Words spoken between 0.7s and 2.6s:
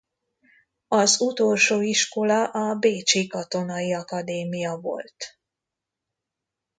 Az utolsó iskola